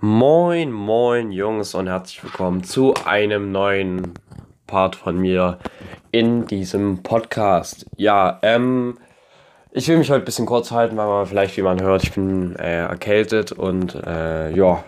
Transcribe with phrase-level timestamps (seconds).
[0.00, 4.14] Moin, moin Jungs und herzlich willkommen zu einem neuen
[4.68, 5.58] Part von mir
[6.12, 7.84] in diesem Podcast.
[7.96, 8.98] Ja, ähm,
[9.72, 12.12] ich will mich heute ein bisschen kurz halten, weil man vielleicht, wie man hört, ich
[12.12, 14.84] bin äh, erkältet und äh, ja,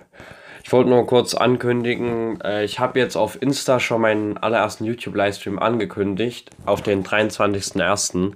[0.62, 5.58] ich wollte nur kurz ankündigen, äh, ich habe jetzt auf Insta schon meinen allerersten YouTube-Livestream
[5.58, 8.34] angekündigt, auf den 23.01.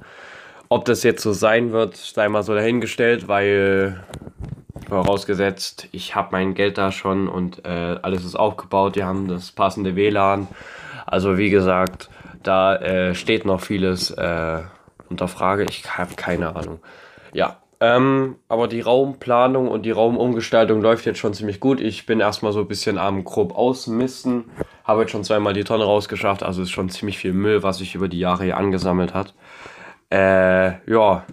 [0.70, 4.02] Ob das jetzt so sein wird, sei mal so dahingestellt, weil
[4.94, 9.50] Vorausgesetzt, ich habe mein Geld da schon und äh, alles ist aufgebaut, die haben das
[9.50, 10.46] passende WLAN.
[11.04, 12.08] Also wie gesagt,
[12.44, 14.60] da äh, steht noch vieles äh,
[15.10, 15.66] unter Frage.
[15.68, 16.78] Ich habe keine Ahnung.
[17.32, 21.80] Ja, ähm, aber die Raumplanung und die Raumumgestaltung läuft jetzt schon ziemlich gut.
[21.80, 24.44] Ich bin erstmal so ein bisschen am grob ausmisten.
[24.84, 26.44] Habe jetzt schon zweimal die Tonne rausgeschafft.
[26.44, 29.34] Also ist schon ziemlich viel Müll, was sich über die Jahre hier angesammelt hat.
[30.12, 31.24] Äh, ja,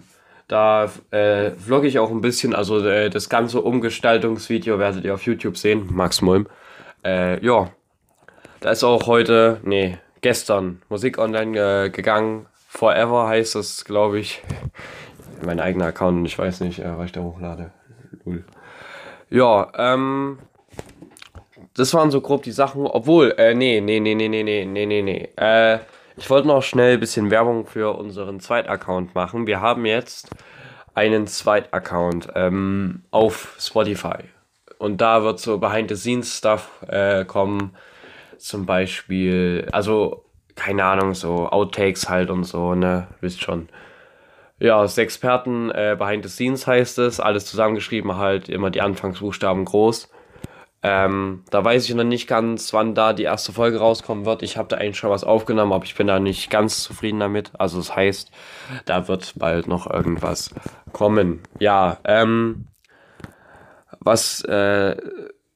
[0.52, 5.22] da äh, vlogge ich auch ein bisschen, also äh, das ganze Umgestaltungsvideo werdet ihr auf
[5.22, 6.46] YouTube sehen, Max Mulm.
[7.02, 7.70] Äh, ja,
[8.60, 12.46] da ist auch heute, nee, gestern Musik online äh, gegangen.
[12.68, 14.42] Forever heißt das, glaube ich.
[15.42, 17.72] Mein eigener Account, ich weiß nicht, äh, was ich da hochlade.
[19.30, 20.38] Ja, ähm,
[21.74, 22.86] das waren so grob die Sachen.
[22.86, 25.28] Obwohl, äh, nee, nee, nee, nee, nee, nee, nee, nee, nee.
[25.36, 25.78] Äh,
[26.16, 29.46] ich wollte noch schnell ein bisschen Werbung für unseren Zweitaccount machen.
[29.46, 30.30] Wir haben jetzt
[30.94, 34.24] einen Zweitaccount ähm, auf Spotify.
[34.78, 37.74] Und da wird so Behind-the-Scenes-Stuff äh, kommen.
[38.36, 40.24] Zum Beispiel, also,
[40.56, 43.06] keine Ahnung, so Outtakes halt und so, ne?
[43.20, 43.68] Wisst schon.
[44.58, 47.20] Ja, Experten äh, Behind the Scenes heißt es.
[47.20, 50.10] Alles zusammengeschrieben, halt immer die Anfangsbuchstaben groß.
[50.84, 54.42] Ähm, da weiß ich noch nicht ganz, wann da die erste Folge rauskommen wird.
[54.42, 57.52] Ich habe da eigentlich schon was aufgenommen, aber ich bin da nicht ganz zufrieden damit.
[57.56, 58.32] Also das heißt,
[58.84, 60.50] da wird bald noch irgendwas
[60.92, 61.40] kommen.
[61.60, 62.66] Ja, ähm,
[64.00, 64.96] was äh,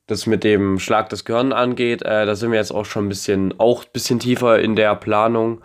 [0.07, 3.09] das mit dem Schlag des Gehirns angeht, äh, da sind wir jetzt auch schon ein
[3.09, 5.61] bisschen, auch ein bisschen tiefer in der Planung.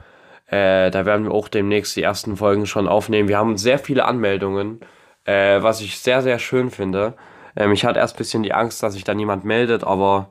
[0.48, 3.30] Äh, da werden wir auch demnächst die ersten Folgen schon aufnehmen.
[3.30, 4.80] Wir haben sehr viele Anmeldungen,
[5.26, 7.14] äh, was ich sehr, sehr schön finde.
[7.56, 10.30] Ähm, ich hatte erst ein bisschen die Angst, dass sich da niemand meldet, aber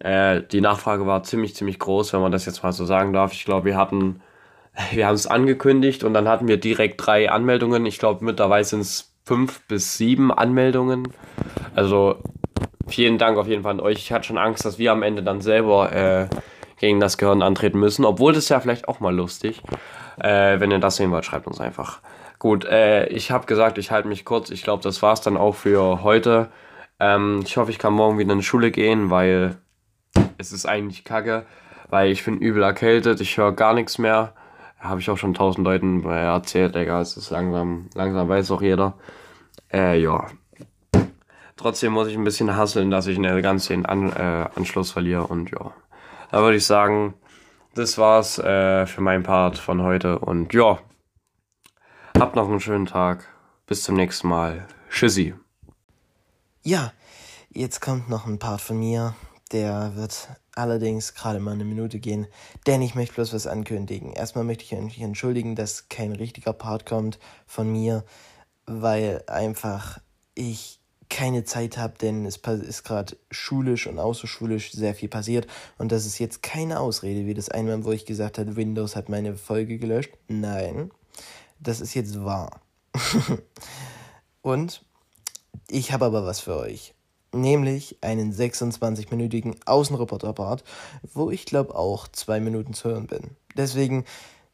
[0.00, 3.32] äh, die Nachfrage war ziemlich, ziemlich groß, wenn man das jetzt mal so sagen darf.
[3.32, 4.20] Ich glaube, wir hatten,
[4.92, 7.86] wir haben es angekündigt und dann hatten wir direkt drei Anmeldungen.
[7.86, 11.08] Ich glaube, mittlerweile sind es fünf bis sieben Anmeldungen.
[11.74, 12.16] Also
[12.86, 13.98] vielen Dank auf jeden Fall an euch.
[13.98, 16.28] Ich hatte schon Angst, dass wir am Ende dann selber äh,
[16.78, 19.62] gegen das Gehirn antreten müssen, obwohl das ja vielleicht auch mal lustig.
[20.18, 22.00] Äh, wenn ihr das sehen wollt, schreibt uns einfach.
[22.38, 24.50] Gut, äh, ich habe gesagt, ich halte mich kurz.
[24.50, 26.50] Ich glaube, das war es dann auch für heute.
[27.00, 29.56] Ähm, ich hoffe, ich kann morgen wieder in die Schule gehen, weil
[30.38, 31.46] es ist eigentlich kacke,
[31.88, 33.20] weil ich bin übel erkältet.
[33.20, 34.32] Ich höre gar nichts mehr.
[34.78, 37.00] Habe ich auch schon tausend Leuten erzählt, Digga.
[37.00, 38.94] Es ist langsam, langsam weiß auch jeder.
[39.72, 40.26] Äh, ja.
[41.56, 45.26] Trotzdem muss ich ein bisschen hasseln, dass ich eine ganz den An äh, Anschluss verliere
[45.26, 45.72] und ja.
[46.30, 47.14] Da würde ich sagen,
[47.74, 50.78] das war's äh, für meinen Part von heute und ja,
[52.18, 53.28] Habt noch einen schönen Tag.
[53.66, 54.66] Bis zum nächsten Mal.
[54.88, 55.34] Tschüssi.
[56.62, 56.94] Ja,
[57.50, 59.14] jetzt kommt noch ein Part von mir.
[59.52, 62.26] Der wird allerdings gerade mal eine Minute gehen,
[62.66, 64.14] denn ich möchte bloß was ankündigen.
[64.14, 68.02] Erstmal möchte ich mich entschuldigen, dass kein richtiger Part kommt von mir,
[68.64, 70.00] weil einfach
[70.34, 75.46] ich keine Zeit habe, denn es ist gerade schulisch und außerschulisch sehr viel passiert
[75.78, 79.08] und das ist jetzt keine Ausrede, wie das einmal, wo ich gesagt habe, Windows hat
[79.08, 80.10] meine Folge gelöscht.
[80.26, 80.90] Nein,
[81.58, 82.60] das ist jetzt wahr.
[84.42, 84.84] Und
[85.68, 86.94] ich habe aber was für euch.
[87.32, 90.64] Nämlich einen 26-minütigen Außenreporter-Part,
[91.12, 93.36] wo ich glaube auch zwei Minuten zu hören bin.
[93.56, 94.04] Deswegen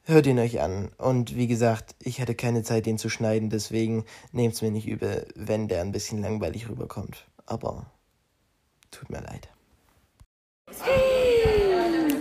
[0.05, 0.91] hört ihn euch an.
[0.99, 4.89] Und wie gesagt, ich hatte keine Zeit, den zu schneiden, deswegen nehmt es mir nicht
[4.89, 7.27] übel, wenn der ein bisschen langweilig rüberkommt.
[7.47, 7.87] Aber
[8.91, 9.49] tut mir leid.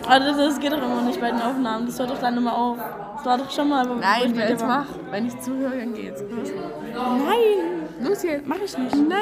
[0.07, 1.85] Also das geht doch immer nicht bei den Aufnahmen.
[1.85, 2.77] Das hört doch dann immer auf.
[3.17, 3.85] Das war doch schon mal.
[3.85, 4.85] Nein, wenn ich mach.
[5.09, 6.21] Wenn ich zuhöre, dann geht's.
[6.21, 7.89] Nein!
[8.01, 8.47] Los jetzt.
[8.47, 8.95] Mach ich nicht.
[8.95, 9.19] Nein!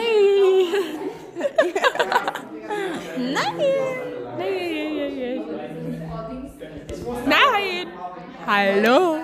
[3.18, 3.36] Nein!
[4.38, 5.42] Nein!
[7.26, 7.88] Nein!
[8.48, 9.18] Hallo!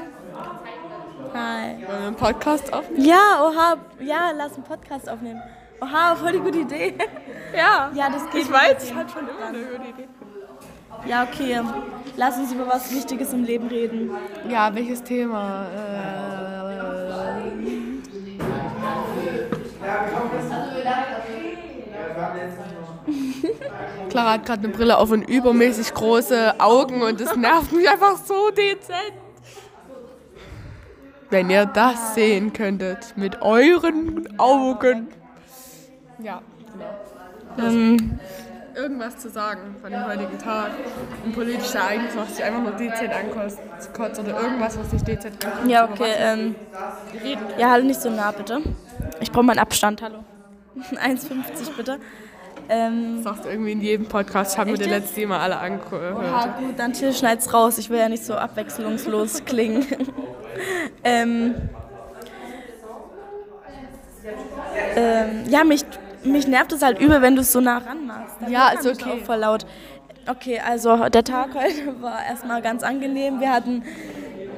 [1.33, 1.75] Hi.
[1.75, 3.05] Wollen wir einen Podcast aufnehmen?
[3.05, 3.75] Ja, oha.
[3.99, 5.41] Ja, lass einen Podcast aufnehmen.
[5.81, 6.93] Oha, voll die gute Idee.
[7.55, 7.91] Ja.
[7.93, 8.43] Ja, das geht.
[8.43, 10.07] Ich weiß, ich hatte schon immer eine gute Idee.
[11.07, 11.61] Ja, okay.
[12.17, 14.11] Lass uns über was Wichtiges im Leben reden.
[14.49, 15.67] Ja, welches Thema?
[15.67, 16.45] Äh,
[24.09, 28.17] Clara hat gerade eine Brille auf und übermäßig große Augen und das nervt mich einfach
[28.17, 29.13] so dezent.
[31.29, 35.07] Wenn ihr das sehen könntet mit euren Augen.
[36.19, 36.41] Ja,
[37.57, 38.19] Ähm,
[38.75, 40.71] Irgendwas zu sagen von dem heutigen Tag.
[41.25, 45.69] Ein politisches Ereignis, was dich einfach nur dezent ankotzt oder irgendwas, was dich dezent ankotzt.
[45.69, 46.11] ja, okay.
[46.17, 46.55] Ähm,
[47.57, 48.61] ja, halt nicht so nah, bitte.
[49.21, 50.23] Ich brauche meinen Abstand, hallo.
[50.91, 51.99] 1,50 bitte.
[52.67, 55.05] Ähm, Sagst du irgendwie in jedem Podcast, haben wir Echt die jetzt?
[55.15, 56.23] letzte Mal alle angehört.
[56.23, 57.77] ja, gut, dann schneid's raus.
[57.77, 59.85] Ich will ja nicht so abwechslungslos klingen.
[61.03, 61.55] ähm,
[64.95, 65.85] ähm, ja, mich,
[66.25, 68.35] mich nervt es halt übel, wenn du es so nah ran machst.
[68.39, 69.21] Dann Ja, ist mich okay.
[69.21, 69.65] Auch voll laut.
[70.27, 73.39] Okay, also der Tag heute war erstmal ganz angenehm.
[73.39, 73.83] Wir hatten,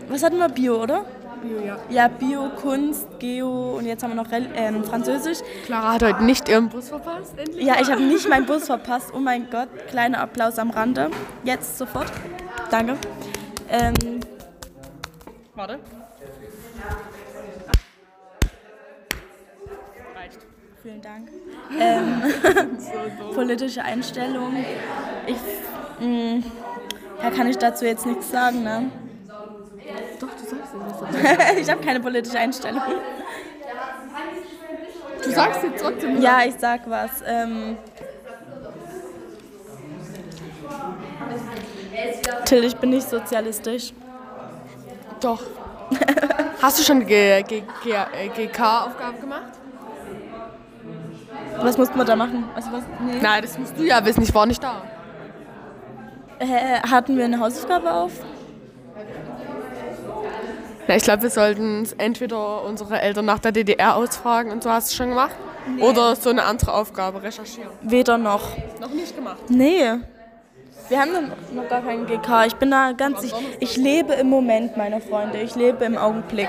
[0.08, 0.50] was hatten wir?
[0.50, 1.06] Bio, oder?
[1.42, 1.78] Bio, ja.
[1.90, 5.40] Ja, Bio, Kunst, Geo und jetzt haben wir noch ähm, Französisch.
[5.66, 7.66] Clara hat heute nicht ihren Bus verpasst, endlich.
[7.66, 9.12] Ja, ich habe nicht meinen Bus verpasst.
[9.14, 11.12] Oh mein Gott, kleiner Applaus am Rande.
[11.44, 12.12] Jetzt sofort.
[12.72, 12.96] Danke.
[13.70, 13.94] Ähm,
[15.54, 15.80] Warte.
[20.88, 21.28] Vielen Dank.
[21.80, 22.22] Ähm,
[23.36, 24.54] politische Einstellung.
[25.26, 25.36] Ich,
[26.00, 26.44] mh,
[27.22, 28.90] ja, kann ich dazu jetzt nichts sagen, ne?
[30.20, 30.74] Doch, du sagst
[31.54, 32.82] es ich habe keine politische Einstellung.
[35.24, 36.22] Du sagst jetzt trotzdem.
[36.22, 37.22] Ja, ich sag was.
[37.26, 37.78] Ähm,
[42.46, 43.92] Till, ich bin nicht sozialistisch.
[45.20, 45.44] Doch.
[46.62, 49.52] Hast du schon G- G- G- äh, gemacht?
[51.62, 52.46] Was muss man da machen?
[52.56, 52.84] Also was?
[53.06, 53.18] Nee.
[53.22, 54.82] Nein, das musst du ja wissen, ich war nicht da.
[56.40, 56.46] Äh,
[56.88, 58.12] hatten wir eine Hausaufgabe auf?
[60.88, 64.92] Na, ich glaube, wir sollten entweder unsere Eltern nach der DDR ausfragen und so hast
[64.92, 65.36] du schon gemacht.
[65.82, 67.70] Oder so eine andere Aufgabe recherchieren.
[67.82, 68.52] Weder noch.
[68.80, 69.38] Noch nicht gemacht.
[69.50, 69.82] Nee.
[70.88, 72.46] Wir haben noch- noch gar keinen GK.
[72.46, 73.22] Ich bin da ganz.
[73.24, 75.40] Ich, ich lebe im Moment, meine Freunde.
[75.42, 76.48] Ich lebe im Augenblick.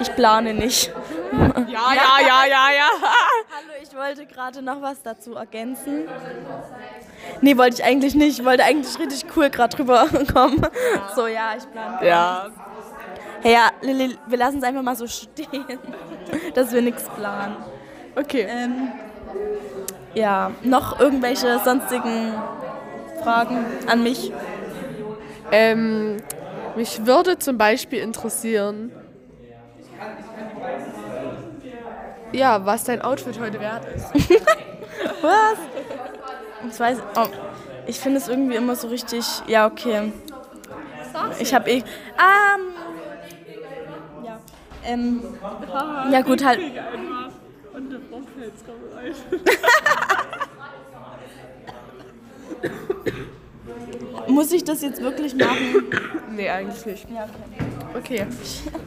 [0.00, 0.92] Ich plane nicht.
[1.32, 2.88] Ja, ja, ja, ja, ja.
[3.00, 6.08] Hallo, ich wollte gerade noch was dazu ergänzen.
[7.40, 8.40] Nee, wollte ich eigentlich nicht.
[8.40, 10.66] Ich wollte eigentlich richtig cool gerade drüber kommen.
[11.14, 12.06] So, ja, ich plane.
[12.06, 12.48] Ja.
[13.42, 15.78] Hey, ja, Lilly, wir lassen es einfach mal so stehen,
[16.54, 17.56] dass wir nichts planen.
[18.16, 18.46] Okay.
[18.48, 18.88] Ähm,
[20.14, 22.34] ja, noch irgendwelche sonstigen
[23.22, 24.32] Fragen an mich?
[25.52, 26.16] Ähm,
[26.76, 28.92] mich würde zum Beispiel interessieren,
[32.32, 34.06] ja, was dein Outfit heute wert ist.
[35.22, 35.58] Was?
[36.70, 37.26] Ich weiß, oh,
[37.86, 40.12] ich finde es irgendwie immer so richtig, ja, okay.
[41.38, 41.84] Ich habe eh, ähm,
[44.24, 44.38] ja,
[44.84, 45.22] ähm,
[46.12, 46.60] ja gut, halt.
[54.28, 55.86] Muss ich das jetzt wirklich machen?
[56.30, 57.10] Nee, eigentlich nicht.
[57.10, 57.26] Ja,
[57.94, 58.20] okay.
[58.20, 58.26] Okay.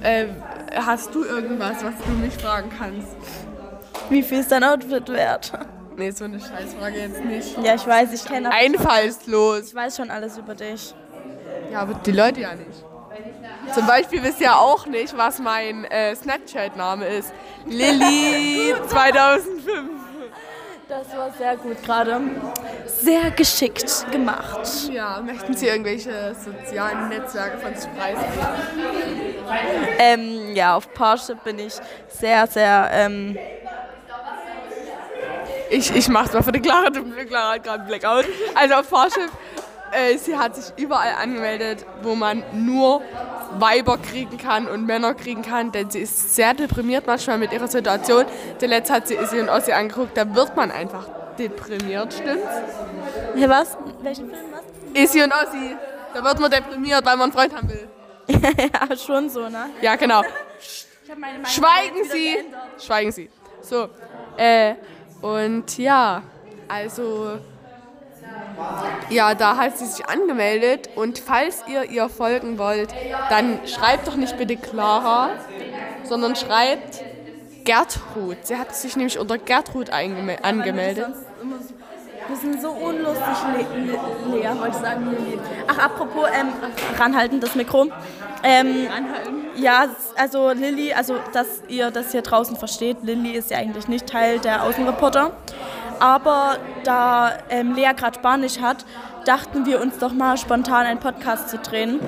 [0.03, 0.29] Ähm,
[0.75, 3.15] hast du irgendwas, was du mich fragen kannst?
[4.09, 5.51] Wie viel ist dein Outfit wert?
[5.95, 7.57] Nee, so eine Scheißfrage jetzt nicht.
[7.63, 8.51] Ja, ich weiß, ich kenne.
[8.51, 9.67] Einfallslos.
[9.67, 10.93] Ich weiß schon alles über dich.
[11.71, 12.83] Ja, aber die Leute ja nicht.
[13.73, 17.31] Zum Beispiel wisst ihr auch nicht, was mein äh, Snapchat-Name ist.
[17.65, 20.02] Lilly 2005.
[20.87, 22.19] Das war sehr gut gerade.
[22.85, 24.89] Sehr geschickt gemacht.
[24.91, 28.47] Ja, möchten Sie irgendwelche sozialen Netzwerke von sich preisgeben?
[29.97, 31.73] Ähm, ja, auf Parship bin ich
[32.09, 33.37] sehr, sehr, ähm,
[35.69, 38.25] Ich, ich mach's mal für die Clara, die Clara hat gerade einen Blackout.
[38.53, 39.31] Also auf Parship,
[39.91, 43.01] äh, sie hat sich überall angemeldet, wo man nur
[43.59, 47.67] Weiber kriegen kann und Männer kriegen kann, denn sie ist sehr deprimiert manchmal mit ihrer
[47.67, 48.25] Situation.
[48.57, 51.07] Zuletzt hat sie Issy und Ossi angeguckt, da wird man einfach
[51.37, 52.43] deprimiert, stimmt's?
[53.35, 53.77] hey, was?
[54.01, 55.01] Welchen Film was?
[55.03, 55.75] Issy und Ossi,
[56.13, 57.87] da wird man deprimiert, weil man einen Freund haben will.
[58.29, 59.69] ja, schon so, ne?
[59.81, 60.21] Ja, genau.
[60.59, 62.37] Ich hab meine Meinung Schweigen Sie!
[62.83, 63.29] Schweigen Sie.
[63.61, 63.89] So,
[64.37, 64.75] äh,
[65.21, 66.21] und ja,
[66.67, 67.39] also,
[69.09, 72.93] ja, da hat sie sich angemeldet und falls ihr ihr folgen wollt,
[73.29, 75.31] dann schreibt doch nicht bitte Clara,
[76.03, 77.03] sondern schreibt
[77.63, 78.37] Gertrud.
[78.43, 81.07] Sie hat sich nämlich unter Gertrud angemeldet.
[82.27, 83.37] Wir sind so unlustig,
[83.85, 85.09] Le wollte ich sagen.
[85.09, 85.39] Lilly.
[85.67, 86.47] Ach, apropos, ähm,
[86.97, 87.87] ranhalten, das Mikro.
[88.43, 88.87] Ähm,
[89.55, 94.07] ja, also Lilly, also dass ihr das hier draußen versteht, Lilly ist ja eigentlich nicht
[94.07, 95.31] Teil der Außenreporter.
[95.99, 98.85] Aber da ähm, Lea gerade Spanisch hat,
[99.25, 101.99] dachten wir uns doch mal spontan einen Podcast zu drehen.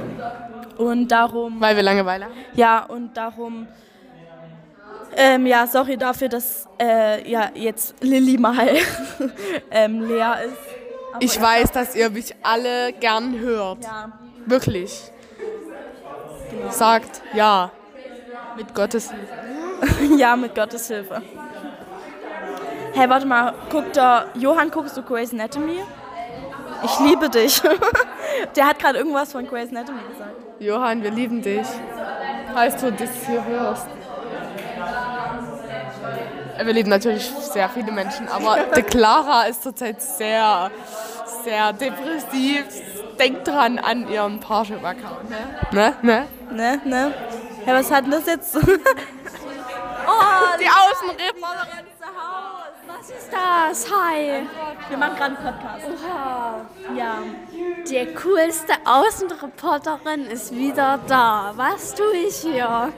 [0.78, 2.34] Und darum Weil wir Langeweile haben.
[2.54, 3.68] Ja, und darum,
[5.16, 8.70] ähm, ja, sorry dafür, dass äh, ja, jetzt Lilly mal
[9.72, 10.58] ähm, leer ist.
[11.14, 13.84] Aber Ich weiß, dass ihr mich alle gern hört.
[13.84, 14.12] Ja,
[14.46, 15.12] Wirklich.
[16.70, 17.72] Sagt ja.
[18.58, 20.16] Mit Gottes Hilfe.
[20.18, 21.22] ja, mit Gottes Hilfe.
[22.96, 25.82] Hey, warte mal, guckt der Johann, guckst du Grey's Anatomy?
[26.82, 27.62] Ich liebe dich.
[28.56, 30.32] Der hat gerade irgendwas von Grey's Anatomy gesagt.
[30.60, 31.68] Johann, wir lieben dich.
[32.56, 33.88] Heißt du das hier hörst.
[36.58, 40.72] Wir lieben natürlich sehr viele Menschen, aber die Clara ist zurzeit sehr,
[41.44, 42.64] sehr depressiv.
[43.20, 45.38] Denkt dran an ihren Parship-Account, ne?
[45.74, 45.94] Ne?
[46.02, 46.28] Ne?
[46.50, 47.14] Ne, ne?
[47.66, 48.56] Ja, was hat denn das jetzt?
[48.56, 48.62] oh,
[50.60, 51.95] Die Außenreporterin Hause.
[53.08, 53.92] Was ist das?
[53.94, 54.48] Hi.
[54.90, 55.86] Wir machen gerade einen Podcast.
[55.94, 56.66] Oha.
[56.98, 57.18] Ja.
[57.88, 61.54] Die coolste Außenreporterin ist wieder da.
[61.56, 62.92] Was tue ich hier?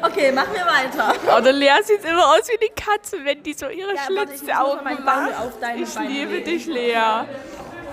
[0.00, 1.14] Okay, machen wir weiter.
[1.36, 4.38] Oder Lea sieht immer aus wie die Katze, wenn die so ihre Ja, warte, ich
[4.38, 5.40] Schlitze mal Augen meinen Bauch macht.
[5.40, 6.44] auf deine Ich Beine liebe legen.
[6.46, 7.24] dich, Lea.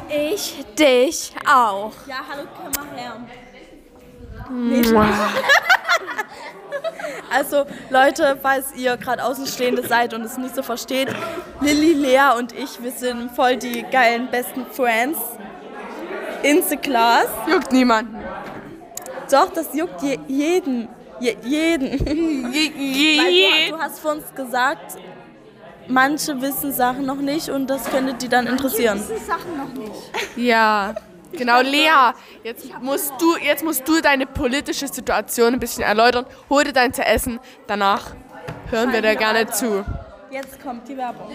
[0.09, 1.91] Ich dich auch.
[2.07, 3.15] Ja, hallo, komm mal her.
[7.35, 11.07] Also, Leute, falls ihr gerade Außenstehende seid und es nicht so versteht,
[11.61, 15.17] Lilly, Lea und ich, wir sind voll die geilen, besten Friends
[16.43, 17.27] in the class.
[17.47, 18.17] Juckt niemanden.
[19.31, 20.89] Doch, das juckt je, jeden.
[21.19, 21.99] Je, jeden.
[22.05, 24.97] Weil du, du hast vor uns gesagt,
[25.87, 29.01] manche wissen Sachen noch nicht und das könnte die dann interessieren.
[29.25, 30.35] Sachen noch nicht.
[30.35, 30.93] Ja,
[31.37, 32.13] genau, Lea.
[32.43, 36.25] Jetzt musst, du, jetzt musst du deine politische Situation ein bisschen erläutern.
[36.49, 37.39] Hol dir dein zu essen.
[37.67, 38.15] Danach
[38.69, 39.85] hören wir dir gerne zu.
[40.31, 41.29] Jetzt kommt die Werbung.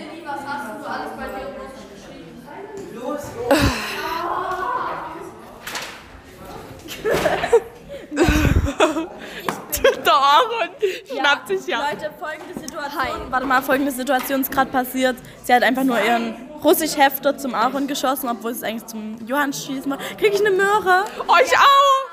[10.04, 10.68] Der Aaron
[11.06, 11.90] schnappt sich ja.
[11.90, 13.30] Leute, folgende Situation.
[13.30, 15.16] Warte mal, folgende Situation ist gerade passiert.
[15.44, 19.52] Sie hat einfach nur ihren Russisch-Hefter zum Aaron geschossen, obwohl sie es eigentlich zum Johann
[19.52, 20.04] schießen wollte.
[20.16, 21.04] Krieg ich eine Möhre?
[21.28, 22.08] Euch auch.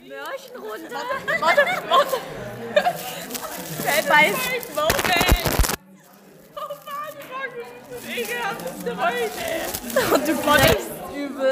[0.00, 1.00] Mörchen runter.
[1.40, 2.16] Warte, warte.
[4.08, 4.32] Bei
[4.74, 5.48] Moment.
[6.56, 7.52] Oh Mann,
[7.90, 10.14] das ist ekelhafteste heute.
[10.14, 11.50] und du kriegst übel.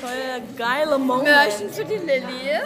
[0.00, 1.28] Voll geile Moment.
[1.28, 2.60] Mörchen für die Lilly.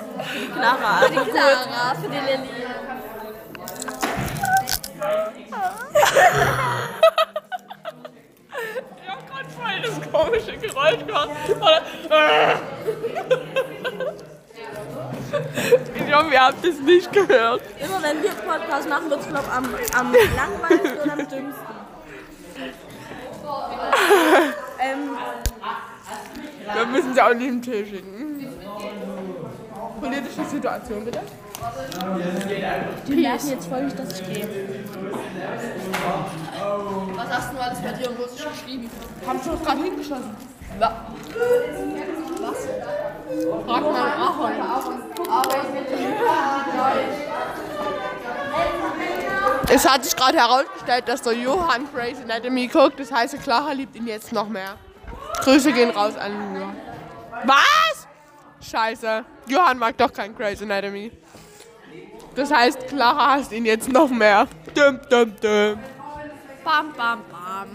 [0.52, 1.00] Clara.
[1.02, 2.66] Für die Clara, für die Lilly.
[16.84, 17.62] Nicht gehört.
[17.78, 19.64] Immer wenn wir Podcast machen, wird es, glaube am,
[19.98, 21.74] am langweiligsten und am dümmsten.
[24.80, 25.16] ähm,
[26.74, 28.46] Wir müssen sie auch nicht im Tee schicken.
[30.00, 31.20] Politische Situation, bitte.
[33.06, 34.48] die merken jetzt voll nicht, dass ich gehe.
[37.16, 38.90] Was hast du alles bei dir im Russisch geschrieben?
[39.26, 40.36] Haben Sie uns gerade hingeschossen?
[40.78, 40.92] Was?
[43.66, 45.02] Frag mal Ahorn.
[49.68, 53.00] Es hat sich gerade herausgestellt, dass der Johann Grey's Anatomy guckt.
[53.00, 54.76] Das heißt, Clara liebt ihn jetzt noch mehr.
[55.42, 56.76] Grüße gehen raus an Johann.
[57.44, 58.06] Was?
[58.60, 59.24] Scheiße.
[59.48, 61.10] Johann mag doch kein Grey's Anatomy.
[62.34, 64.46] Das heißt, Clara hasst ihn jetzt noch mehr.
[64.74, 65.78] Dum, dum, dum.
[66.64, 67.68] Bam, bam, bam.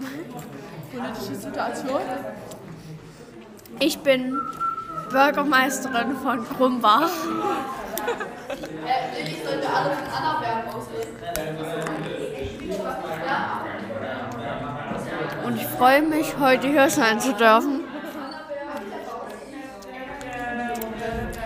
[0.92, 2.02] Politische Situation?
[3.80, 4.40] Ich bin
[5.10, 7.10] Bürgermeisterin von Krumbach.
[15.46, 17.84] Und ich freue mich, heute hier sein zu dürfen.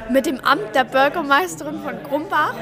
[0.09, 2.53] Mit dem Amt der Bürgermeisterin von Krumbach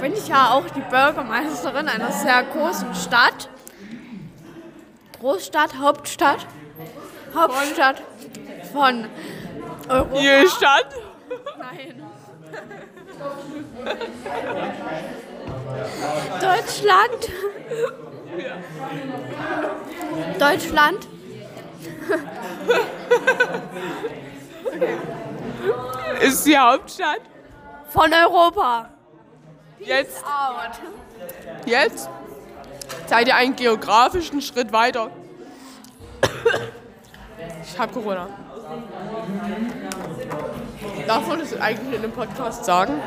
[0.00, 3.48] bin ich ja auch die Bürgermeisterin einer sehr großen Stadt.
[5.20, 6.46] Großstadt, Hauptstadt.
[7.34, 8.02] Hauptstadt
[8.72, 9.06] von
[9.88, 10.18] Europa.
[10.18, 10.86] Hier stand.
[11.58, 12.02] Nein.
[16.40, 17.30] Deutschland.
[20.38, 21.08] Deutschland.
[26.20, 27.20] Ist die Hauptstadt.
[27.90, 28.90] Von Europa.
[29.78, 30.22] Jetzt,
[31.64, 32.10] jetzt
[33.06, 35.10] seid ihr einen geografischen Schritt weiter.
[37.62, 38.28] Ich hab Corona.
[41.08, 43.00] Darf man das eigentlich in einem Podcast sagen?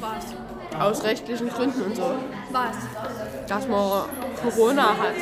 [0.00, 0.80] Was?
[0.80, 2.14] Aus rechtlichen Gründen und so.
[2.50, 2.76] Was?
[3.46, 4.04] Dass man
[4.42, 5.14] Corona hat.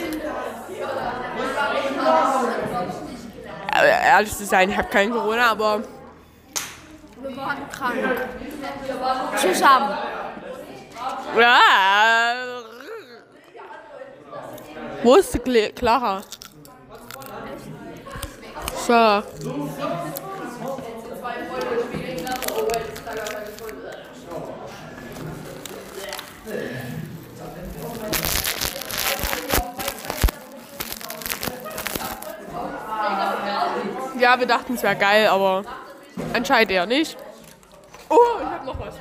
[3.74, 5.82] Äh, Ehrlich zu sein, ich habe kein Corona, aber
[7.20, 7.98] Wir waren krank.
[9.36, 9.98] Zusammen.
[11.40, 11.58] Ja.
[15.02, 16.20] Wo ist die Clara?
[18.86, 19.22] So.
[34.26, 35.62] Ja, wir dachten, es wäre geil, aber
[36.32, 37.16] anscheinend eher nicht.
[38.08, 38.96] Oh, ich hab noch was.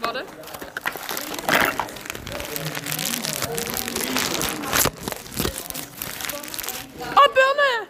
[0.00, 0.24] Warte.
[7.16, 7.88] Oh, Birne!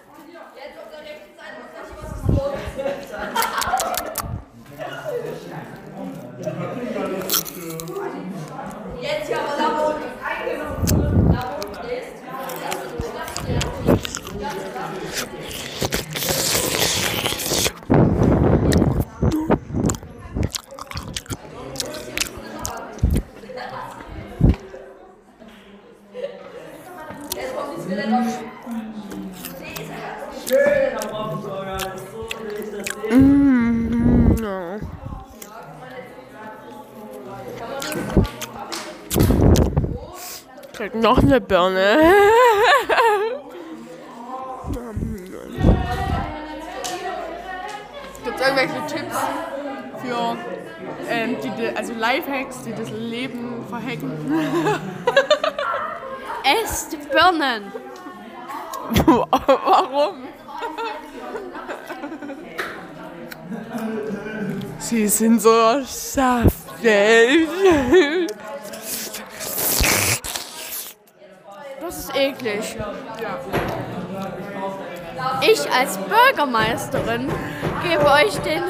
[34.40, 34.79] No.
[40.78, 41.99] Krieg noch eine Birne.
[48.25, 49.16] Gibt es irgendwelche Tipps
[50.00, 50.37] für
[51.11, 54.12] ähm, die, also Lifehacks, die das Leben verhacken?
[56.62, 57.73] Esst Birnen.
[59.04, 60.28] Warum?
[64.78, 67.49] Sie sind so saftig.
[72.49, 72.76] Eklig.
[75.43, 77.31] Ich als Bürgermeisterin
[77.83, 78.62] gebe euch den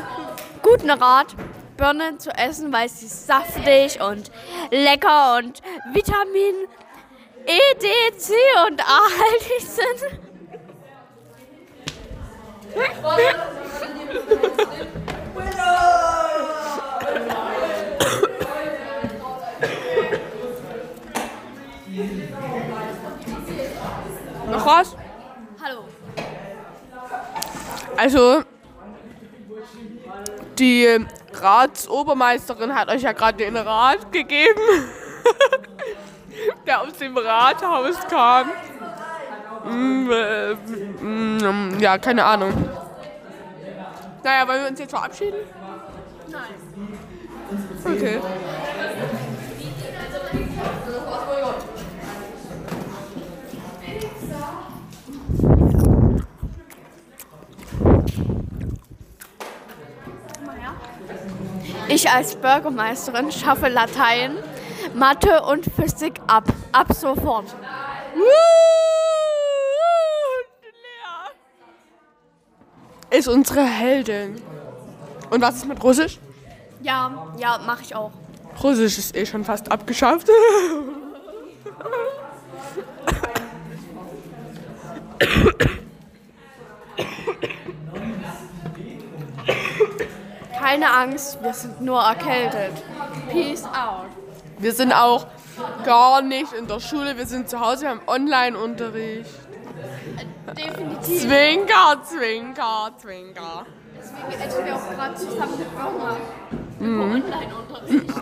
[0.62, 1.34] guten Rat,
[1.76, 4.30] Birnen zu essen, weil sie saftig und
[4.70, 6.66] lecker und Vitamin
[7.46, 8.34] E, D, C
[8.66, 8.84] und A
[9.20, 10.20] haltig sind.
[24.68, 24.94] Was?
[25.64, 25.84] Hallo.
[27.96, 28.42] Also,
[30.58, 34.60] die Ratsobermeisterin hat euch ja gerade den Rat gegeben,
[36.66, 38.50] der aus dem Rathaus kam.
[39.64, 42.52] Mm, äh, mm, ja, keine Ahnung.
[44.22, 45.46] Naja, wollen wir uns jetzt verabschieden?
[46.26, 46.42] Nein.
[47.86, 48.20] Okay.
[61.88, 64.36] Ich als Bürgermeisterin schaffe Latein,
[64.94, 66.44] Mathe und Physik ab.
[66.70, 67.46] Ab sofort.
[73.10, 74.40] Ist unsere Heldin.
[75.30, 76.18] Und was ist mit Russisch?
[76.82, 78.12] Ja, ja, mache ich auch.
[78.62, 80.28] Russisch ist eh schon fast abgeschafft.
[90.68, 92.72] Keine Angst, wir sind nur erkältet.
[93.30, 94.10] Peace out.
[94.58, 95.26] Wir sind auch
[95.82, 99.30] gar nicht in der Schule, wir sind zu Hause, wir haben Online-Unterricht.
[100.54, 101.22] Definitiv.
[101.22, 103.64] Zwinker, zwinker, zwinker.
[103.96, 106.16] Deswegen essen wir auch gerade zusammen mit Burger.
[106.82, 108.12] Online-Unterricht.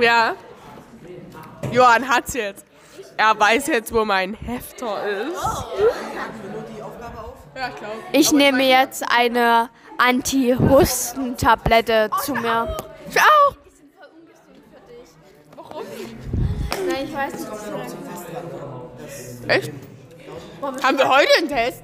[0.00, 0.34] Ja.
[1.70, 2.64] Johann hat's jetzt.
[3.16, 5.36] Er weiß jetzt, wo mein Hefter ist.
[7.60, 7.94] Ja, ich glaube.
[8.12, 9.68] Ich nehme jetzt eine
[9.98, 12.74] Anti-Husten-Tablette zu mir.
[13.10, 13.54] Ich auch.
[16.86, 17.50] Nein, ich weiß nicht.
[19.46, 19.72] Echt?
[20.62, 21.82] Haben wir heute einen Test?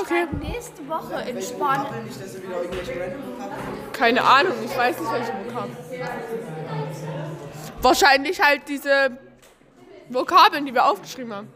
[0.00, 0.28] Okay.
[0.40, 2.08] Nächste Woche in Spanien.
[3.92, 5.76] Keine Ahnung, ich weiß nicht, welche Vokabeln.
[7.82, 9.18] Wahrscheinlich halt diese
[10.08, 11.52] Vokabeln, die wir aufgeschrieben haben.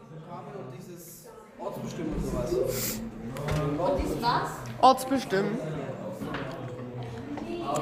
[4.81, 5.57] Ortsbestimmen.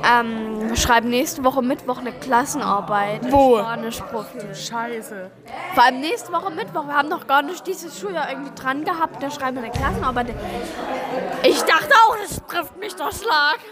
[0.04, 3.32] Ähm, wir schreiben nächste Woche Mittwoch eine Klassenarbeit.
[3.32, 3.58] Wo?
[3.60, 4.56] Spanischprofil.
[4.56, 5.32] Scheiße.
[5.74, 6.86] Vor allem nächste Woche Mittwoch.
[6.88, 9.22] Wir haben noch gar nicht dieses Schuljahr irgendwie dran gehabt.
[9.22, 10.34] Da schreiben wir eine Klassenarbeit.
[11.44, 13.60] Ich dachte auch, das trifft mich der Schlag.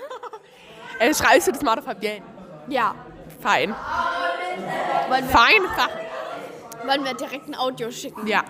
[1.01, 2.21] Äh, schreibst du das mal auf Fabienne?
[2.67, 2.93] Ja.
[3.41, 3.73] Fein.
[5.07, 5.61] Wollen wir, Fein
[6.85, 8.27] wollen wir direkt ein Audio schicken?
[8.27, 8.43] Ja.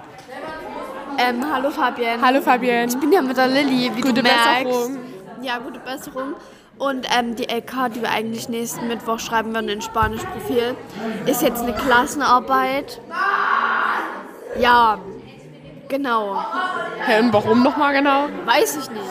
[1.18, 2.22] Ähm, hallo Fabian.
[2.22, 2.88] Hallo Fabienne.
[2.88, 4.64] Ich bin ja mit der Lilly, wie Gute du merkst.
[4.64, 4.98] Besserung.
[5.42, 6.34] Ja, gute Besserung.
[6.78, 10.76] Und ähm, die LK, die wir eigentlich nächsten Mittwoch schreiben werden in Spanisch-Profil,
[11.26, 13.02] ist jetzt eine Klassenarbeit.
[14.58, 14.98] Ja,
[15.90, 16.42] genau.
[17.06, 18.28] Hä, und warum nochmal genau?
[18.46, 19.04] Weiß ich nicht.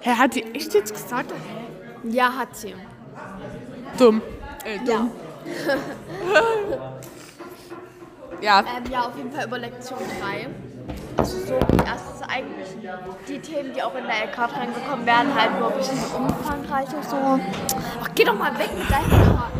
[0.00, 1.32] Hä, hat sie echt jetzt gesagt?
[2.04, 2.74] Ja, hat sie.
[3.98, 4.22] Dumm.
[4.64, 5.10] Äh, dumm.
[5.66, 5.72] Ja.
[8.42, 10.48] Ähm, ja, auf jeden Fall über Lektion 3.
[11.16, 11.54] Also so
[11.86, 12.68] erstens eigentlich
[13.28, 17.38] die Themen, die auch in der LK reingekommen werden, halt nur ein bisschen umfangreicher so.
[18.02, 19.50] Ach, geh doch mal weg mit deinem Haar.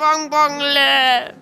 [0.00, 1.34] Hustenbonbonle.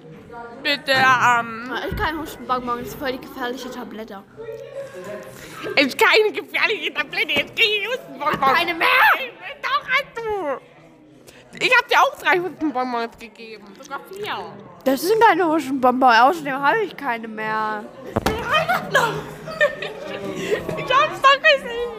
[0.62, 1.72] Bitte, ähm.
[1.88, 4.22] Ich kann Hustenbonbon, das ist voll die gefährliche Tablette.
[5.76, 8.58] Ist keine gefährliche Tablette, jetzt krieg ich Hustenbonbons.
[8.58, 8.88] Keine mehr!
[9.62, 10.60] Doch, hast du.
[11.60, 13.64] Ich hab dir auch drei Hustenbonbons gegeben.
[13.80, 14.52] Sogar vier.
[14.84, 17.84] Das sind keine Hustenbonbon, außerdem habe ich keine mehr.
[20.76, 21.98] Ich hab's doch gesehen.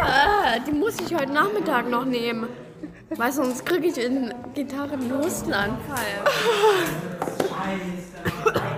[0.00, 2.48] Ja, die muss ich heute Nachmittag noch nehmen.
[3.10, 6.24] Weil sonst kriege ich in Gitarre einen Hustenanfall.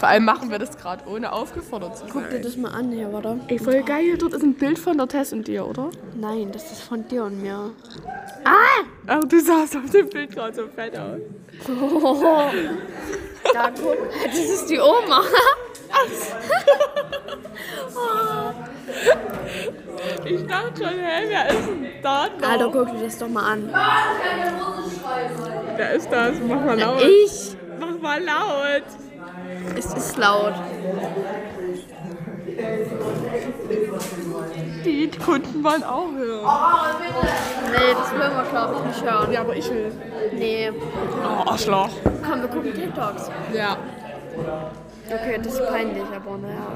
[0.00, 2.42] Vor allem machen wir das gerade, ohne aufgefordert zu Guck dir sein.
[2.42, 3.38] das mal an hier, warte.
[3.48, 4.16] Ey, voll geil.
[4.16, 5.90] Dort ist ein Bild von der Tess und dir, oder?
[6.18, 7.70] Nein, das ist von dir und mir.
[8.46, 11.20] Oh, du sahst auf dem Bild gerade so fett aus.
[13.52, 15.22] Da guck, das ist die Oma.
[20.24, 22.48] Ich dachte schon, hä, wer ist denn da noch?
[22.48, 23.70] Alter, guck dir das doch mal an.
[25.76, 26.36] Wer ist das?
[26.46, 27.02] Mach mal laut.
[27.02, 27.56] Ich.
[27.78, 28.84] Mach mal laut.
[29.76, 30.54] Es ist laut.
[34.84, 36.46] Die Kunden wollen auch hören.
[37.72, 39.32] Nee, das wollen wir, glaube ich, nicht hören.
[39.32, 39.92] Ja, aber ich will.
[40.32, 40.70] Nee.
[41.22, 41.90] Oh, Arschloch.
[42.04, 43.30] Komm, wir gucken TikToks.
[43.54, 43.76] Ja.
[45.12, 46.72] Okay, das ist peinlich, aber naja.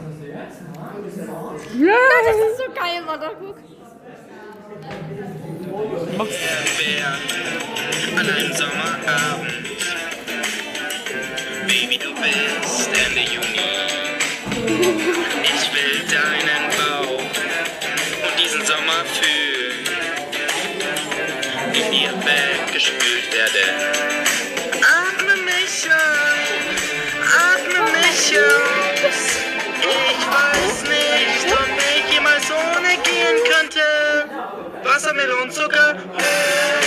[1.78, 1.94] Ja.
[2.26, 3.56] Das ist so geil, warte, guck.
[6.78, 7.08] Bär
[8.18, 9.73] an einem Sommerabend.
[14.85, 19.87] Ich will deinen Bauch und diesen Sommer fühlen,
[21.73, 23.64] in dir weggespült werde.
[24.83, 26.38] Atme mich an,
[27.25, 29.20] atme mich aus.
[29.81, 33.81] Ich weiß nicht, ob ich jemals ohne gehen könnte.
[34.83, 36.84] Wassermelonenzucker, Wassermelonenzucker,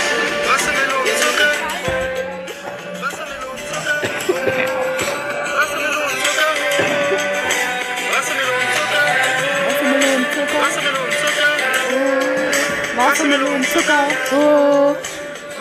[13.68, 14.08] Wassermelonenzucker.
[14.32, 14.96] Oh.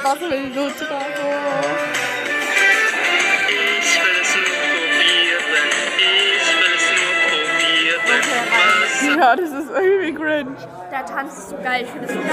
[0.03, 1.01] Wassermelonenzucker.
[1.01, 1.35] Oh.
[3.79, 5.43] Ich will es nur probieren,
[6.39, 7.13] ich will es nur
[8.07, 9.19] probieren.
[9.19, 10.55] Ja, das ist irgendwie cringe.
[10.91, 12.31] Der Tanz ist so geil, ich finde das so geil.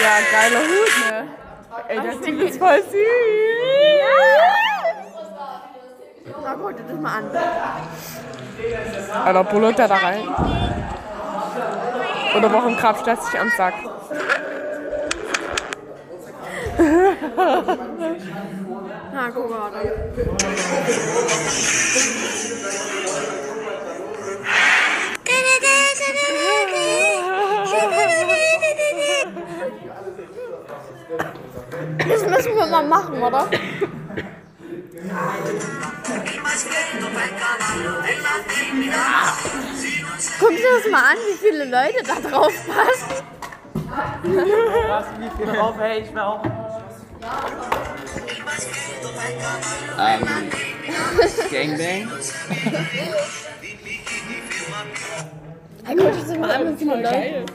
[0.00, 1.18] Ja, geiler Hut, ne?
[1.88, 3.47] Ey, der Ding ist voll süß.
[6.68, 7.24] Guck dir das mal an.
[9.24, 10.28] Alter, bullert der da rein.
[12.36, 13.74] Oder warum krabst du sich am Sack?
[19.12, 19.70] Na, guck mal.
[32.08, 33.48] Das müssen wir mal machen, oder?
[40.40, 43.22] Guck dir das mal an, wie viele Leute da drauf passen.
[44.24, 45.74] Wie viel drauf?
[45.78, 46.42] Hey, ich will auch.
[50.00, 50.26] Ähm,
[51.50, 52.10] Gangbang?
[55.84, 57.46] Hey, guck dir das mal an, wie viele Leute.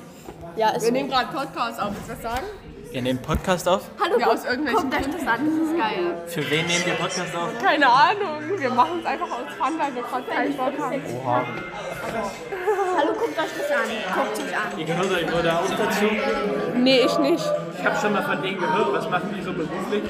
[0.55, 1.91] Ja, ist Wir nehmen gerade Podcast auf.
[1.93, 2.47] Willst du was sagen?
[2.93, 3.89] Ihr nehmt Podcast auf?
[3.99, 6.23] Hallo, Ja, aus irgendwelchen guckt euch das an, das ist geil.
[6.27, 7.49] Für wen nehmt ihr Podcast auf?
[7.59, 8.59] Keine Ahnung.
[8.59, 11.01] Wir machen es einfach aus Fun, weil wir gerade keinen Bock haben.
[12.95, 13.89] Hallo, guckt euch das an.
[14.15, 14.77] Guckt sich an.
[14.79, 16.05] Ihr gehört euch wurde auch dazu.
[16.75, 17.43] Nee, ich nicht.
[17.79, 18.93] Ich habe schon mal von denen gehört.
[18.93, 20.03] Was machen die so beruflich?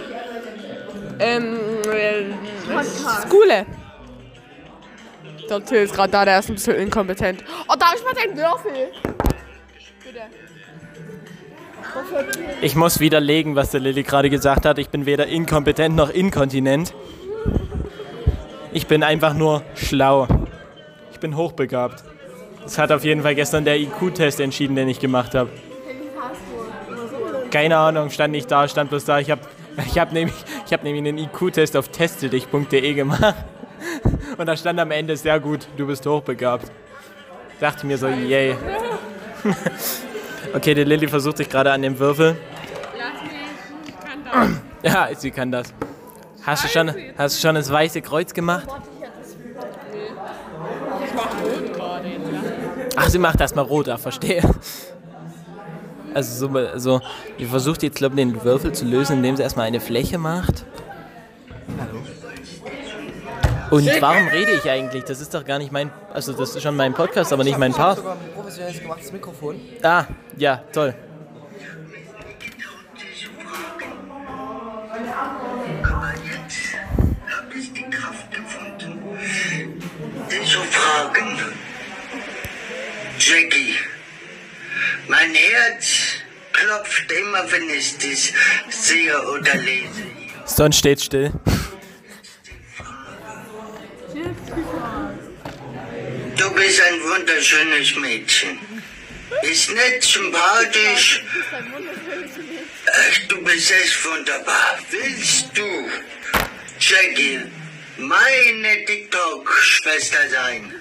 [1.20, 1.58] Ähm,
[1.90, 2.26] äh,
[3.22, 3.66] Skule.
[5.50, 7.46] Der Till ist gerade da, der ist ein bisschen inkompetent.
[7.70, 8.92] Oh, darf ich mal deinen Würfel?
[12.62, 14.78] Ich muss widerlegen, was der Lilly gerade gesagt hat.
[14.78, 16.94] Ich bin weder inkompetent noch inkontinent.
[18.72, 20.28] Ich bin einfach nur schlau.
[21.12, 22.04] Ich bin hochbegabt.
[22.64, 25.50] Das hat auf jeden Fall gestern der IQ-Test entschieden, den ich gemacht habe.
[27.52, 29.20] Keine Ahnung, stand nicht da, stand bloß da.
[29.20, 29.42] Ich habe
[29.86, 33.36] ich hab nämlich, ich hab nämlich einen IQ-Test auf testedich.de gemacht.
[34.38, 36.72] Und Und da stand am Ende sehr gut, du bist hochbegabt.
[37.60, 38.56] Dachte mir so, yay.
[40.54, 42.38] Okay, die Lilly versucht sich gerade an dem Würfel.
[44.86, 45.74] Ja, sie kann das.
[46.46, 48.68] Hast du schon, hast du schon das weiße Kreuz gemacht?
[52.98, 54.42] Ach, sie macht erstmal rot, ah, verstehe.
[56.14, 57.02] Also so, so
[57.38, 60.66] sie versucht jetzt, glaube ich, den Würfel zu lösen, indem sie erstmal eine Fläche macht.
[63.74, 65.04] Und warum rede ich eigentlich?
[65.04, 67.74] Das ist doch gar nicht mein, also das ist schon mein Podcast, aber nicht mein
[67.74, 67.98] Part.
[67.98, 69.60] sogar ein professionelles gemachtes Mikrofon.
[69.82, 70.06] Ah,
[70.38, 70.94] ja, toll.
[75.82, 76.76] Aber jetzt
[77.36, 79.02] habe ich die Kraft gefunden,
[80.30, 81.40] dich zu fragen.
[83.18, 83.74] Jackie,
[85.08, 85.88] mein Herz
[86.52, 88.36] klopft immer, wenn ich dich
[88.70, 90.04] sehe oder lese.
[90.46, 91.32] Sonst steht still.
[96.38, 98.60] Du bist ein wunderschönes Mädchen.
[99.42, 101.24] Ist nett, sympathisch.
[102.88, 104.78] Ach, du bist echt wunderbar.
[104.90, 105.64] Willst du,
[106.80, 107.42] Jackie,
[107.98, 110.74] meine TikTok-Schwester sein?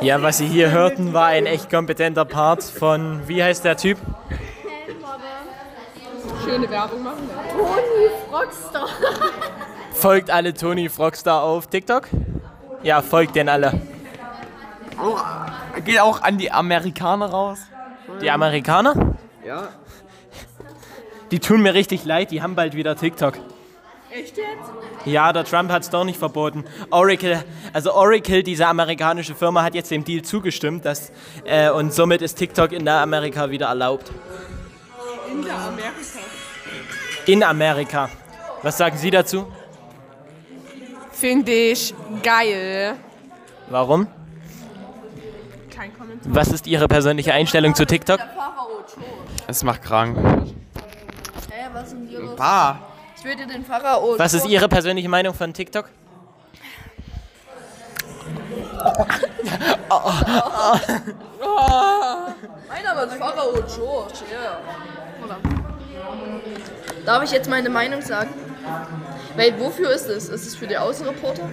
[0.00, 3.98] Ja, was Sie hier hörten, war ein echt kompetenter Part von, wie heißt der Typ?
[6.44, 7.30] Schöne Werbung machen.
[7.50, 8.88] Toni Frogstar.
[9.94, 12.08] Folgt alle Tony Frogstar auf TikTok?
[12.82, 13.80] Ja, folgt den alle.
[15.84, 17.58] Geht auch an die Amerikaner raus.
[18.20, 19.16] Die Amerikaner?
[19.46, 19.68] Ja.
[21.30, 23.34] Die tun mir richtig leid, die haben bald wieder TikTok.
[24.10, 24.46] Echt jetzt?
[25.06, 26.64] Ja, der Trump hat es doch nicht verboten.
[26.90, 31.10] Oracle, also Oracle, diese amerikanische Firma, hat jetzt dem Deal zugestimmt, dass,
[31.44, 34.12] äh, und somit ist TikTok in der Amerika wieder erlaubt.
[35.30, 36.18] In der Amerika.
[37.26, 38.08] In Amerika.
[38.62, 39.46] Was sagen Sie dazu?
[41.24, 42.96] Finde ich geil.
[43.70, 44.06] Warum?
[45.74, 46.34] Kein Kommentar.
[46.34, 48.20] Was ist Ihre persönliche Einstellung zu TikTok?
[49.46, 50.18] Es macht krank.
[50.18, 52.36] Hä, was ist denn hier los?
[52.36, 52.78] Bah.
[53.16, 54.18] Ich will dir den Pharao.
[54.18, 55.88] Was ist Ihre persönliche Meinung von TikTok?
[62.68, 64.18] Mein Name ist Pharao George.
[64.30, 64.58] Yeah.
[67.06, 68.28] Darf ich jetzt meine Meinung sagen?
[69.36, 70.28] Weil, wofür ist es?
[70.28, 71.50] Ist es für die Außenreporter?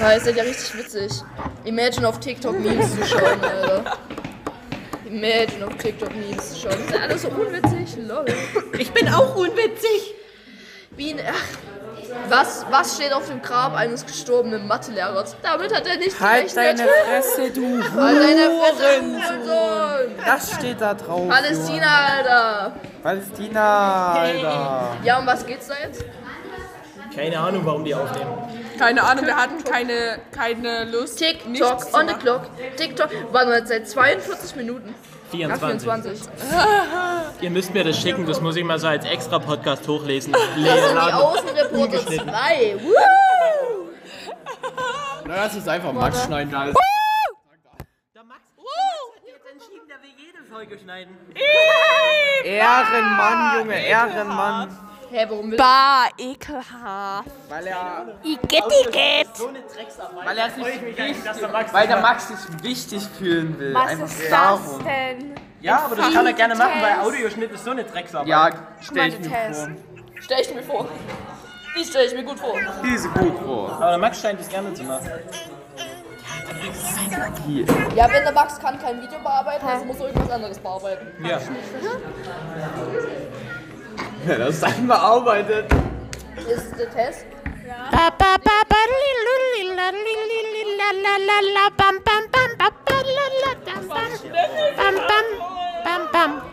[0.00, 1.12] Ja, ist ja richtig witzig.
[1.64, 3.98] Imagine auf TikTok Memes zu schauen, Alter.
[5.04, 6.80] Imagine auf TikTok Memes zu schauen.
[6.80, 7.96] Ist ja alles so unwitzig?
[8.06, 8.24] Lol.
[8.78, 10.14] Ich bin auch unwitzig.
[10.96, 11.89] Wie ein, ach,
[12.28, 15.36] was, was steht auf dem Grab eines gestorbenen Mathelehrers?
[15.42, 16.78] Damit hat er nicht Halt deine.
[17.06, 19.48] Fresse, du Halt deine Fresse, Hurensohn.
[19.48, 20.14] Hurensohn.
[20.24, 21.28] Das steht da drauf.
[21.28, 22.72] Palästina, Alter.
[23.02, 24.96] Palästina, Alter.
[25.02, 26.04] Ja, um was geht's da jetzt?
[27.14, 28.32] Keine Ahnung, warum die aufnehmen.
[28.80, 31.18] Keine Ahnung, wir hatten keine, keine Lust.
[31.18, 32.46] TikTok on the clock.
[32.78, 33.10] TikTok.
[33.30, 34.94] Warte mal, seit 42 Minuten.
[34.96, 35.82] Ach, 24.
[35.82, 36.28] 24.
[37.42, 40.32] Ihr müsst mir das schicken, das muss ich mal so als extra Podcast hochlesen.
[40.32, 42.76] Das sind die Außenreporter 2.
[42.82, 43.90] Woo!
[45.26, 46.50] Na, lass uns einfach Max schneiden.
[46.50, 46.76] Da ist
[52.44, 54.89] Ehrenmann, Junge, Ehrenmann.
[55.10, 57.28] Hä, warum Bah, ekelhaft.
[57.48, 59.28] Weil er, Igitt, Igitt.
[60.24, 61.16] weil er sich wichtig,
[61.72, 63.76] weil der Max sich wichtig fühlen will.
[63.76, 64.84] Einfach darum.
[64.84, 65.34] denn?
[65.60, 68.28] Ja, aber das kann er gerne machen, weil Audioschnitt ist so eine Drecksarbeit.
[68.28, 69.60] Ja, stell ich mir Test.
[69.62, 69.70] vor.
[70.20, 70.88] Stell ich mir vor.
[71.76, 72.54] Die stell ich mir gut vor.
[72.84, 73.72] Diese gut vor.
[73.72, 75.10] Aber der Max scheint es gerne zu machen.
[77.96, 81.06] Ja, wenn der Max kann kein Video bearbeiten, also muss er irgendwas anderes bearbeiten.
[81.26, 81.38] Ja.
[84.26, 85.66] Ja, das ist dann bearbeitet.
[86.36, 87.26] Ist der Test?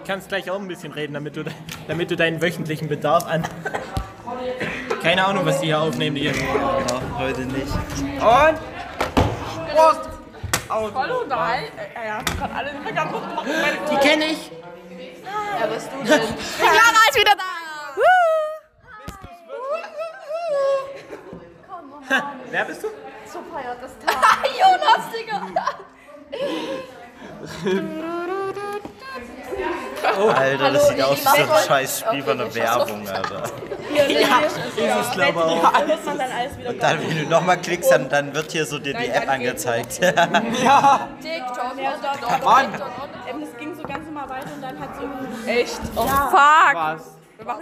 [0.06, 1.44] Kannst gleich auch ein bisschen reden, damit du,
[1.88, 3.44] damit du deinen wöchentlichen Bedarf an.
[5.02, 6.34] Keine Ahnung, was die hier aufnehmen, die hier.
[7.18, 7.68] Heute nicht.
[7.68, 8.58] Und?
[9.76, 10.10] Prost!
[10.68, 11.72] Voll unterhalten.
[11.96, 13.46] Ja, gerade alle nicht mehr kaputt gemacht.
[13.46, 14.52] Meine Die kenne ich.
[15.60, 16.06] Ja, was du denn?
[16.60, 17.57] Clara ist wieder da.
[22.52, 22.88] Wer bist du?
[23.32, 24.16] So feiert das Tag.
[24.54, 25.42] Jonas, Digga.
[30.36, 32.56] Alter, das sieht aus wie so ein scheiß Spiel Okay, von einer.
[32.56, 33.44] Werbung, Alter.
[33.44, 35.46] Ist es, glaube ich.
[35.66, 35.72] auch.
[35.74, 38.52] Da muss man dann alles wieder Und dann, wenn du nochmal klickst, dann, dann wird
[38.52, 39.92] hier so dir die App angezeigt.
[39.96, 40.20] TikTok,
[41.22, 42.90] TikTok, TikTok.
[43.30, 44.90] Ähm, das ging so ganz normal mal weiter und dann hat
[45.46, 45.50] sie.
[45.52, 45.80] Echt?
[45.96, 46.28] Oh Ja.
[46.32, 46.76] fuck!
[46.76, 47.18] Was?
[47.38, 47.62] Wir machen